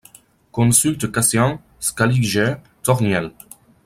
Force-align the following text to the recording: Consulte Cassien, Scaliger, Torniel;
Consulte 0.51 1.11
Cassien, 1.11 1.61
Scaliger, 1.79 2.55
Torniel; 2.81 3.33